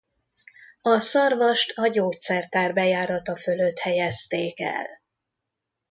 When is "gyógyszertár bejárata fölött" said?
1.87-3.79